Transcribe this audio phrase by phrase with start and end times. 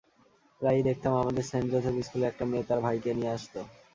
[0.61, 3.53] প্রায়ই দেখতাম আমাদের সেন্ট যোসেফ স্কুলে একটা মেয়ে তার ভাইকে নিয়ে আসত।